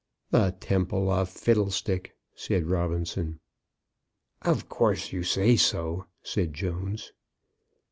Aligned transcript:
"The 0.31 0.55
Temple 0.59 1.11
of 1.11 1.29
Fiddlestick!" 1.29 2.15
said 2.33 2.65
Robinson. 2.65 3.39
"Of 4.41 4.67
course 4.67 5.11
you 5.13 5.21
say 5.21 5.55
so," 5.57 6.07
said 6.23 6.55
Jones. 6.55 7.11